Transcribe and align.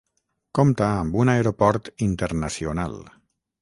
Compta 0.59 0.87
amb 1.03 1.19
un 1.25 1.33
aeroport 1.35 1.93
internacional. 2.09 3.03